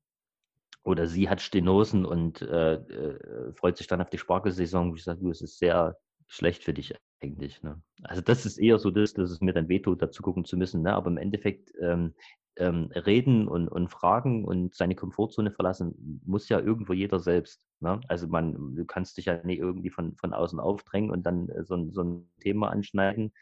[0.82, 4.94] oder sie hat Stenosen und äh, äh, freut sich dann auf die Spargelsaison.
[4.94, 7.62] Ich sage, du, es ist sehr schlecht für dich eigentlich.
[7.62, 7.80] Ne?
[8.02, 10.82] Also das ist eher so das, dass es mir dann wehtut, dazu gucken zu müssen.
[10.82, 10.94] Ne?
[10.94, 12.14] Aber im Endeffekt ähm,
[12.56, 17.66] ähm, reden und, und fragen und seine Komfortzone verlassen, muss ja irgendwo jeder selbst.
[17.80, 18.00] Ne?
[18.08, 21.64] Also man, du kannst dich ja nicht irgendwie von, von außen aufdrängen und dann äh,
[21.64, 23.32] so, so ein Thema anschneiden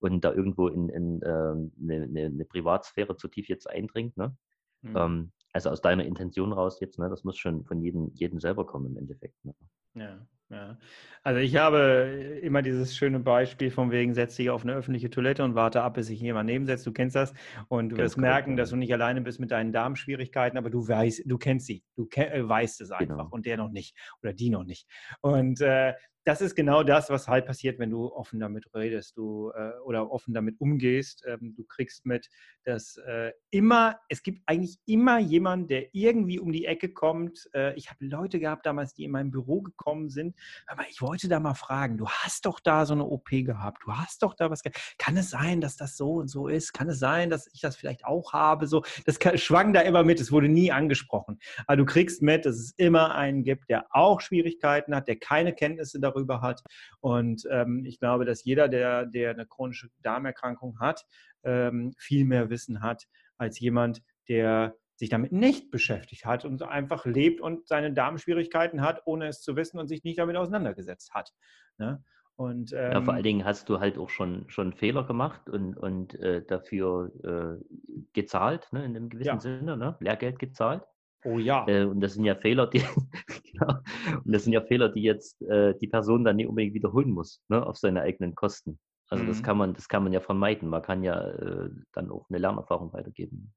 [0.00, 4.16] und da irgendwo in, in äh, eine, eine, Privatsphäre zu tief jetzt eindringt.
[4.16, 4.36] Ne?
[4.82, 5.32] Mhm.
[5.54, 8.86] Also aus deiner Intention raus jetzt, ne, das muss schon von jedem, jedem selber kommen
[8.86, 9.44] im Endeffekt.
[9.44, 9.54] Ne?
[9.94, 10.76] Ja, Ja.
[11.22, 15.44] Also ich habe immer dieses schöne Beispiel von wegen, setz dich auf eine öffentliche Toilette
[15.44, 16.86] und warte ab, bis sich jemand nebensetzt.
[16.86, 17.32] Du kennst das
[17.68, 18.56] und du Ganz wirst merken, ja.
[18.56, 22.06] dass du nicht alleine bist mit deinen Darmschwierigkeiten, aber du weißt, du kennst sie, du
[22.06, 23.28] ke äh, weißt es einfach genau.
[23.30, 24.88] und der noch nicht oder die noch nicht.
[25.20, 29.50] Und äh, das ist genau das, was halt passiert, wenn du offen damit redest du,
[29.54, 31.22] äh, oder offen damit umgehst.
[31.26, 32.30] Ähm, du kriegst mit,
[32.64, 37.50] dass äh, immer, es gibt eigentlich immer jemanden, der irgendwie um die Ecke kommt.
[37.52, 40.34] Äh, ich habe Leute gehabt damals, die in mein Büro gekommen sind.
[40.66, 43.92] Aber ich wollte da mal fragen, du hast doch da so eine OP gehabt, du
[43.92, 44.62] hast doch da was.
[44.96, 46.72] Kann es sein, dass das so und so ist?
[46.72, 48.66] Kann es sein, dass ich das vielleicht auch habe?
[48.66, 50.20] So, das kann, schwang da immer mit.
[50.20, 51.38] Es wurde nie angesprochen.
[51.66, 55.52] Aber du kriegst mit, dass es immer einen gibt, der auch Schwierigkeiten hat, der keine
[55.52, 56.62] Kenntnisse darüber darüber hat.
[57.00, 61.04] Und ähm, ich glaube, dass jeder, der, der eine chronische Darmerkrankung hat,
[61.44, 63.04] ähm, viel mehr Wissen hat
[63.36, 69.02] als jemand, der sich damit nicht beschäftigt hat und einfach lebt und seine Darmschwierigkeiten hat,
[69.06, 71.32] ohne es zu wissen und sich nicht damit auseinandergesetzt hat.
[71.78, 72.02] Ne?
[72.36, 75.76] Und, ähm, ja, vor allen Dingen hast du halt auch schon, schon Fehler gemacht und,
[75.76, 77.64] und äh, dafür äh,
[78.12, 79.40] gezahlt, ne, in einem gewissen ja.
[79.40, 79.96] Sinne, ne?
[80.00, 80.82] Lehrgeld gezahlt.
[81.24, 81.66] Oh ja.
[81.66, 82.78] Äh, und das sind ja Fehler, die
[83.52, 83.78] genau,
[84.24, 87.42] und das sind ja Fehler, die jetzt äh, die Person dann nicht unbedingt wiederholen muss,
[87.48, 88.78] ne, auf seine eigenen Kosten.
[89.08, 89.28] Also mhm.
[89.28, 90.68] das kann man, das kann man ja vermeiden.
[90.68, 93.52] Man kann ja äh, dann auch eine Lernerfahrung weitergeben.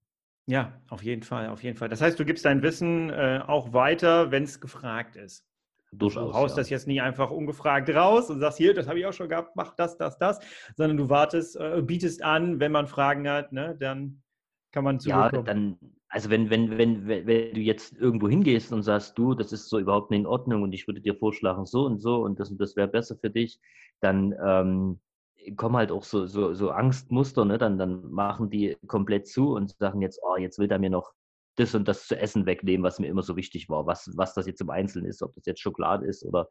[0.49, 1.89] Ja, auf jeden Fall, auf jeden Fall.
[1.89, 5.45] Das heißt, du gibst dein Wissen äh, auch weiter, wenn es gefragt ist.
[5.91, 6.61] Durchaus, du haust ja.
[6.61, 9.55] das jetzt nie einfach ungefragt raus und sagst, hier, das habe ich auch schon gehabt,
[9.55, 10.39] mach das, das, das,
[10.75, 14.21] sondern du wartest, äh, bietest an, wenn man Fragen hat, ne, dann
[14.71, 15.33] kann man zurückkommen.
[15.33, 19.33] Ja, dann, also wenn, wenn, wenn, wenn, wenn du jetzt irgendwo hingehst und sagst, du,
[19.33, 22.23] das ist so überhaupt nicht in Ordnung und ich würde dir vorschlagen, so und so
[22.23, 23.59] und das und das wäre besser für dich,
[23.99, 24.99] dann ähm,
[25.55, 27.57] kommen halt auch so, so, so Angstmuster, ne?
[27.57, 31.13] dann, dann machen die komplett zu und sagen jetzt, oh, jetzt will der mir noch
[31.55, 34.47] das und das zu essen wegnehmen, was mir immer so wichtig war, was, was das
[34.47, 36.47] jetzt im Einzelnen ist, ob das jetzt Schokolade ist oder,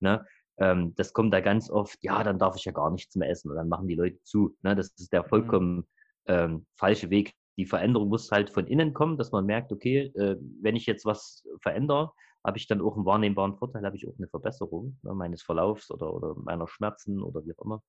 [0.00, 0.24] ne?
[0.58, 3.50] Ähm, das kommt da ganz oft, ja, dann darf ich ja gar nichts mehr essen
[3.50, 4.54] und dann machen die Leute zu.
[4.62, 4.76] Ne?
[4.76, 5.28] Das ist der mhm.
[5.28, 5.86] vollkommen
[6.26, 10.36] ähm, falsche Weg, die Veränderung muss halt von innen kommen, dass man merkt, okay, äh,
[10.60, 12.12] wenn ich jetzt was verändere,
[12.44, 15.90] habe ich dann auch einen wahrnehmbaren Vorteil, habe ich auch eine Verbesserung ne, meines Verlaufs
[15.90, 17.82] oder, oder meiner Schmerzen oder wie auch immer.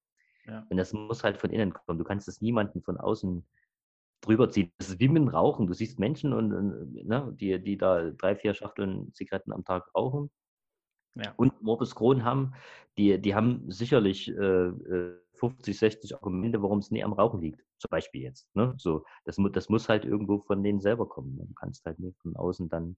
[0.45, 0.65] Ja.
[0.69, 1.97] Und das muss halt von innen kommen.
[1.97, 3.45] Du kannst es niemanden von außen
[4.21, 4.71] drüber ziehen.
[4.77, 5.67] Das ist wie mit dem Rauchen.
[5.67, 6.49] Du siehst Menschen, und,
[6.93, 10.29] ne, die, die da drei, vier Schachteln Zigaretten am Tag rauchen
[11.15, 11.33] ja.
[11.37, 12.53] und Morbus Crohn haben.
[12.97, 17.61] Die, die haben sicherlich äh, äh 50, 60 Argumente, warum es nie am Rauchen liegt.
[17.77, 18.47] Zum Beispiel jetzt.
[18.55, 18.73] Ne?
[18.77, 21.37] So, das, das muss halt irgendwo von denen selber kommen.
[21.37, 22.95] Du kannst halt nicht von außen dann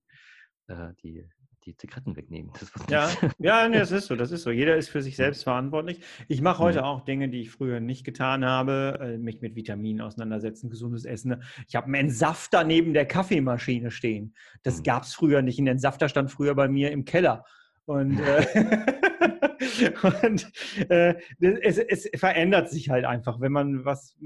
[0.68, 1.28] äh, die,
[1.64, 2.52] die Zigaretten wegnehmen.
[2.88, 4.52] ja, ja nee, das ist so, das ist so.
[4.52, 6.02] Jeder ist für sich selbst verantwortlich.
[6.28, 6.84] Ich mache heute ja.
[6.84, 11.42] auch Dinge, die ich früher nicht getan habe, äh, mich mit Vitaminen auseinandersetzen, gesundes Essen.
[11.68, 14.36] Ich habe einen Entsafter neben der Kaffeemaschine stehen.
[14.62, 14.84] Das mhm.
[14.84, 15.58] gab es früher nicht.
[15.58, 17.44] Ein Entsafter stand früher bei mir im Keller.
[17.86, 18.92] Und, äh,
[20.22, 20.52] und
[20.90, 24.18] äh, es, es, verändert sich halt einfach, wenn man was,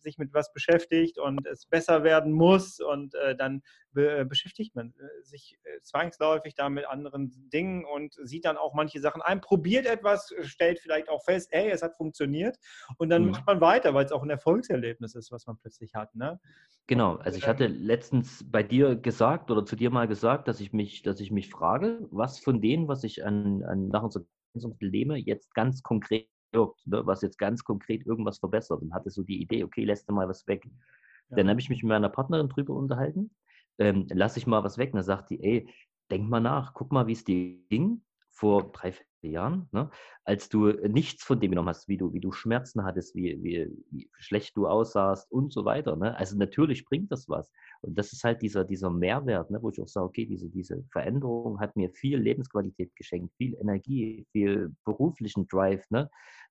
[0.00, 4.94] sich mit was beschäftigt und es besser werden muss und äh, dann be beschäftigt man
[4.98, 9.40] äh, sich äh, zwangsläufig da mit anderen Dingen und sieht dann auch manche Sachen ein,
[9.40, 12.56] probiert etwas, stellt vielleicht auch fest, hey, es hat funktioniert
[12.96, 13.30] und dann mhm.
[13.30, 16.14] macht man weiter, weil es auch ein Erfolgserlebnis ist, was man plötzlich hat.
[16.14, 16.38] Ne?
[16.88, 20.72] Genau, also ich hatte letztens bei dir gesagt oder zu dir mal gesagt, dass ich
[20.72, 23.90] mich, dass ich mich frage, was von denen, was ich an, an
[24.58, 27.02] Nahrungsergänzungsmittel jetzt ganz konkret wirkt, ne?
[27.04, 30.28] was jetzt ganz konkret irgendwas verbessert und hatte so die Idee, okay, lässt du mal
[30.28, 30.64] was weg.
[31.30, 31.36] Ja.
[31.36, 33.30] Dann habe ich mich mit meiner Partnerin drüber unterhalten,
[33.78, 34.92] ähm, lass ich mal was weg.
[34.92, 35.68] Und dann sagt die, ey,
[36.10, 38.02] denk mal nach, guck mal, wie es dir ging
[38.38, 39.90] vor drei, Jahren, ne,
[40.24, 43.68] als du nichts von dem genommen hast, wie du, wie du Schmerzen hattest, wie, wie,
[43.90, 45.96] wie schlecht du aussahst und so weiter.
[45.96, 46.16] Ne?
[46.16, 47.50] Also natürlich bringt das was.
[47.80, 50.84] Und das ist halt dieser, dieser Mehrwert, ne, wo ich auch sage, okay, diese, diese
[50.92, 56.08] Veränderung hat mir viel Lebensqualität geschenkt, viel Energie, viel beruflichen Drive, ne?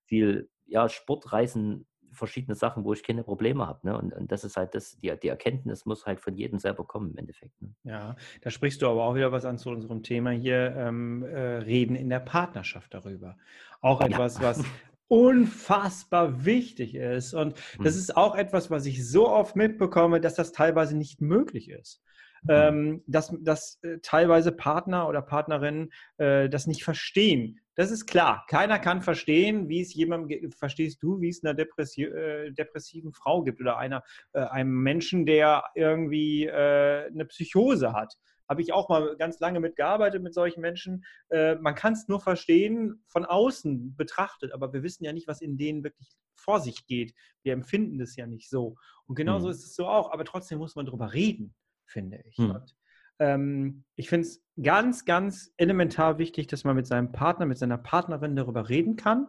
[0.08, 3.88] viel ja, Sportreisen verschiedene Sachen, wo ich keine Probleme habe.
[3.88, 3.98] Ne?
[3.98, 7.12] Und, und das ist halt das, die, die Erkenntnis muss halt von jedem selber kommen
[7.12, 7.62] im Endeffekt.
[7.62, 7.74] Ne?
[7.84, 11.58] Ja, da sprichst du aber auch wieder was an zu unserem Thema hier, ähm, äh,
[11.58, 13.38] Reden in der Partnerschaft darüber.
[13.82, 14.44] Auch etwas, ja.
[14.44, 14.64] was
[15.08, 17.34] unfassbar wichtig ist.
[17.34, 18.02] Und das hm.
[18.02, 22.02] ist auch etwas, was ich so oft mitbekomme, dass das teilweise nicht möglich ist.
[22.44, 22.50] Mhm.
[22.50, 27.60] ähm, dass, dass äh, teilweise Partner oder Partnerinnen äh, das nicht verstehen.
[27.78, 28.44] Das ist klar.
[28.50, 33.44] Keiner kann verstehen, wie es jemandem, verstehst du, wie es einer depressi äh, depressiven Frau
[33.44, 38.16] gibt oder einer, äh, einem Menschen, der irgendwie äh, eine Psychose hat.
[38.50, 41.06] Habe ich auch mal ganz lange mitgearbeitet mit solchen Menschen.
[41.30, 45.42] Äh, man kann es nur verstehen, von außen betrachtet, aber wir wissen ja nicht, was
[45.42, 47.14] in denen wirklich vor sich geht.
[47.44, 48.76] Wir empfinden das ja nicht so.
[49.06, 49.52] Und genauso mhm.
[49.52, 51.54] ist es so auch, aber trotzdem muss man darüber reden
[51.88, 52.38] finde ich.
[52.38, 52.52] Hm.
[52.52, 52.76] Und,
[53.20, 57.78] ähm, ich finde es ganz, ganz elementar wichtig, dass man mit seinem Partner, mit seiner
[57.78, 59.28] Partnerin darüber reden kann,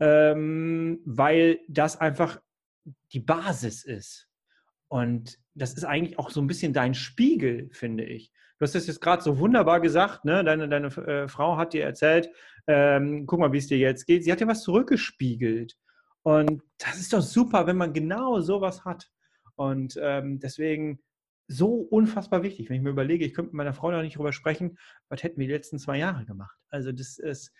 [0.00, 2.40] ähm, weil das einfach
[3.12, 4.28] die Basis ist.
[4.88, 8.32] Und das ist eigentlich auch so ein bisschen dein Spiegel, finde ich.
[8.58, 10.44] Du hast das jetzt gerade so wunderbar gesagt, ne?
[10.44, 12.28] Deine, deine äh, Frau hat dir erzählt,
[12.66, 14.24] ähm, guck mal, wie es dir jetzt geht.
[14.24, 15.76] Sie hat dir was zurückgespiegelt.
[16.22, 19.10] Und das ist doch super, wenn man genau sowas hat.
[19.56, 21.00] Und ähm, deswegen
[21.48, 24.32] so unfassbar wichtig, wenn ich mir überlege, ich könnte mit meiner Frau noch nicht drüber
[24.32, 24.78] sprechen,
[25.08, 26.56] was hätten wir die letzten zwei Jahre gemacht.
[26.70, 27.52] Also das ist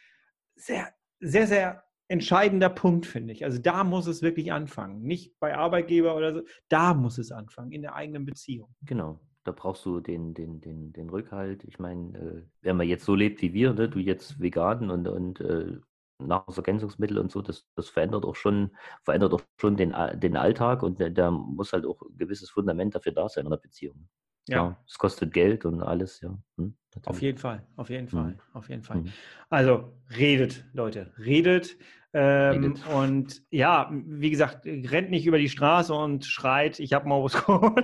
[0.55, 0.89] sehr,
[1.21, 3.45] sehr, sehr entscheidender Punkt, finde ich.
[3.45, 5.03] Also da muss es wirklich anfangen.
[5.03, 8.75] Nicht bei Arbeitgeber oder so, da muss es anfangen, in der eigenen Beziehung.
[8.83, 9.21] Genau.
[9.45, 11.65] Da brauchst du den, den, den, den Rückhalt.
[11.65, 15.09] Ich meine, äh, wenn man jetzt so lebt wie wir, ne, du jetzt vegan und,
[15.09, 15.79] und äh,
[16.27, 18.71] Nahrungsergänzungsmittel und so, das, das verändert auch schon,
[19.03, 23.13] verändert auch schon den, den Alltag und da muss halt auch ein gewisses Fundament dafür
[23.13, 24.09] da sein in der Beziehung.
[24.49, 24.77] Ja.
[24.89, 26.37] es kostet Geld und alles, ja.
[26.57, 26.75] Hm,
[27.07, 28.41] auf jeden Fall, auf jeden Fall, mhm.
[28.53, 28.99] auf jeden Fall.
[28.99, 29.13] Mhm.
[29.51, 31.77] Also redet, Leute, redet.
[32.15, 37.33] Ähm, und ja, wie gesagt, rennt nicht über die Straße und schreit, ich habe Morbus
[37.33, 37.75] Crohn,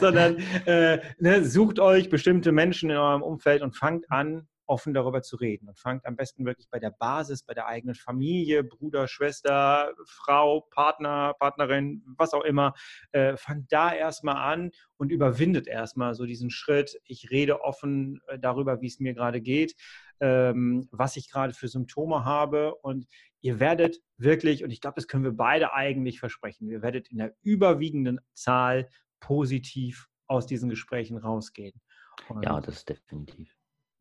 [0.00, 5.20] sondern äh, ne, sucht euch bestimmte Menschen in eurem Umfeld und fangt an, offen darüber
[5.20, 9.08] zu reden und fangt am besten wirklich bei der Basis, bei der eigenen Familie, Bruder,
[9.08, 12.74] Schwester, Frau, Partner, Partnerin, was auch immer,
[13.10, 17.00] äh, fangt da erstmal an und überwindet erstmal so diesen Schritt.
[17.04, 19.74] Ich rede offen äh, darüber, wie es mir gerade geht,
[20.20, 23.06] ähm, was ich gerade für Symptome habe und
[23.40, 27.18] ihr werdet wirklich, und ich glaube, das können wir beide eigentlich versprechen, wir werdet in
[27.18, 31.80] der überwiegenden Zahl positiv aus diesen Gesprächen rausgehen.
[32.28, 33.52] Und, ja, das definitiv.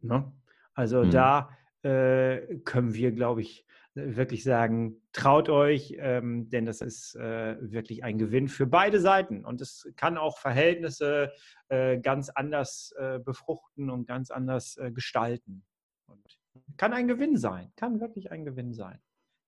[0.01, 0.31] Ne?
[0.79, 1.11] Also mhm.
[1.11, 1.49] da
[1.83, 3.65] äh, können wir, glaube ich,
[3.95, 9.43] wirklich sagen, traut euch, ähm, denn das ist äh, wirklich ein Gewinn für beide Seiten.
[9.43, 11.33] Und es kann auch Verhältnisse
[11.67, 15.65] äh, ganz anders äh, befruchten und ganz anders äh, gestalten.
[16.07, 16.39] Und
[16.77, 18.99] kann ein Gewinn sein, kann wirklich ein Gewinn sein.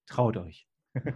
[0.07, 0.67] Traut euch.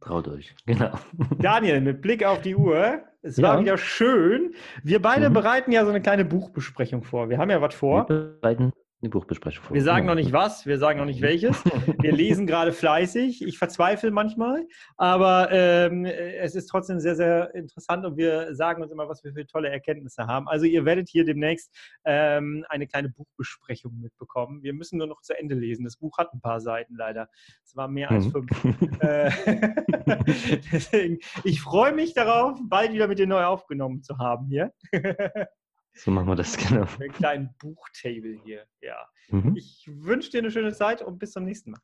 [0.00, 0.96] Traut euch, genau.
[1.40, 3.48] Daniel, mit Blick auf die Uhr, es ja.
[3.48, 4.54] war wieder schön.
[4.84, 5.34] Wir beide mhm.
[5.34, 7.28] bereiten ja so eine kleine Buchbesprechung vor.
[7.28, 8.08] Wir haben ja was vor.
[8.08, 8.72] Wir bereiten
[9.04, 9.74] eine Buchbesprechung vor.
[9.74, 11.62] Wir sagen noch nicht was, wir sagen noch nicht welches.
[12.00, 13.42] Wir lesen gerade fleißig.
[13.46, 18.90] Ich verzweifle manchmal, aber ähm, es ist trotzdem sehr, sehr interessant und wir sagen uns
[18.90, 20.48] immer, was wir für tolle Erkenntnisse haben.
[20.48, 21.70] Also ihr werdet hier demnächst
[22.04, 24.62] ähm, eine kleine Buchbesprechung mitbekommen.
[24.62, 25.84] Wir müssen nur noch zu Ende lesen.
[25.84, 27.28] Das Buch hat ein paar Seiten leider.
[27.62, 28.30] Es war mehr als mhm.
[28.30, 29.00] fünf.
[29.00, 29.30] äh,
[30.72, 34.72] deswegen, ich freue mich darauf, bald wieder mit dir neu aufgenommen zu haben hier.
[35.94, 36.86] So machen wir das, genau.
[37.00, 38.96] Einen kleinen Buchtable hier, ja.
[39.30, 39.56] Mhm.
[39.56, 41.80] Ich wünsche dir eine schöne Zeit und bis zum nächsten Mal.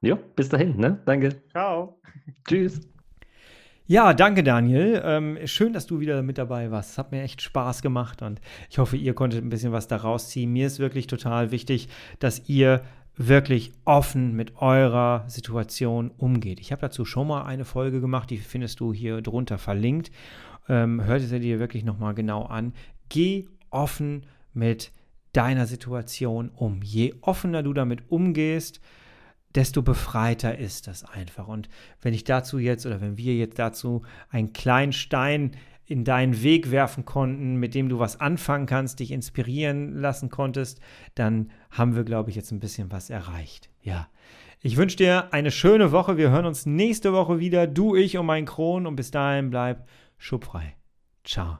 [0.00, 1.02] Ja, bis dahin, ne?
[1.06, 1.42] Danke.
[1.50, 2.00] Ciao.
[2.46, 2.80] Tschüss.
[3.86, 5.00] Ja, danke Daniel.
[5.02, 6.90] Ähm, schön, dass du wieder mit dabei warst.
[6.90, 10.28] Es hat mir echt Spaß gemacht und ich hoffe, ihr konntet ein bisschen was daraus
[10.28, 10.52] ziehen.
[10.52, 12.82] Mir ist wirklich total wichtig, dass ihr
[13.16, 16.60] wirklich offen mit eurer Situation umgeht.
[16.60, 20.12] Ich habe dazu schon mal eine Folge gemacht, die findest du hier drunter verlinkt.
[20.68, 22.74] Ähm, hört es dir wirklich nochmal genau an.
[23.08, 24.92] Geh offen mit
[25.32, 26.82] deiner Situation um.
[26.82, 28.80] Je offener du damit umgehst,
[29.54, 31.48] desto befreiter ist das einfach.
[31.48, 31.68] Und
[32.00, 35.52] wenn ich dazu jetzt oder wenn wir jetzt dazu einen kleinen Stein
[35.86, 40.80] in deinen Weg werfen konnten, mit dem du was anfangen kannst, dich inspirieren lassen konntest,
[41.14, 43.70] dann haben wir, glaube ich, jetzt ein bisschen was erreicht.
[43.82, 44.08] Ja.
[44.60, 46.16] Ich wünsche dir eine schöne Woche.
[46.16, 47.66] Wir hören uns nächste Woche wieder.
[47.66, 48.86] Du, ich und mein Kron.
[48.86, 50.74] Und bis dahin bleib schubfrei.
[51.24, 51.58] Ciao.